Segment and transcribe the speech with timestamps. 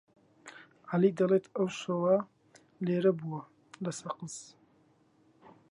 [0.89, 2.15] عەلی دەڵێت ئەو شەوە
[2.85, 3.41] لێرە بووە
[3.83, 4.35] لە سەقز.